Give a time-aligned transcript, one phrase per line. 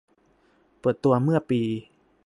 [0.79, 1.61] เปิดตัวเมื่อปี